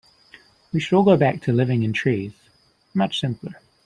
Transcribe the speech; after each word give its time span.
We 0.73 0.79
should 0.79 0.97
all 0.97 1.03
go 1.03 1.15
back 1.15 1.43
to 1.43 1.53
living 1.53 1.83
in 1.83 1.91
the 1.91 1.95
trees, 1.97 2.33
much 2.95 3.19
simpler. 3.19 3.61